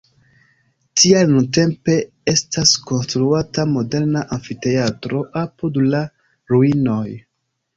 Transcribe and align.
Tial 1.01 1.27
nuntempe 1.33 1.97
estas 2.33 2.73
konstruata 2.93 3.67
moderna 3.75 4.25
amfiteatro 4.39 5.23
apud 5.45 5.79
la 5.93 6.01
ruinoj. 6.55 7.07